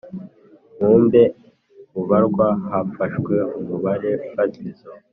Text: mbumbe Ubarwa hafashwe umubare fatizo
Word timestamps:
mbumbe 0.75 1.21
Ubarwa 2.01 2.47
hafashwe 2.71 3.35
umubare 3.59 4.11
fatizo 4.31 4.89